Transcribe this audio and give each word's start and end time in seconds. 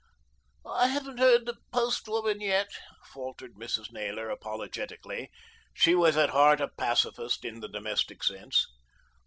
"I 0.65 0.87
haven't 0.87 1.19
heard 1.19 1.45
the 1.45 1.57
post 1.71 2.07
woman 2.07 2.41
yet," 2.41 2.71
faltered 3.13 3.53
Mrs. 3.53 3.91
Naylor 3.91 4.31
apologetically. 4.31 5.29
She 5.75 5.93
was 5.93 6.17
at 6.17 6.31
heart 6.31 6.59
a 6.59 6.69
pacifist 6.69 7.45
in 7.45 7.59
the 7.59 7.69
domestic 7.69 8.23
sense. 8.23 8.65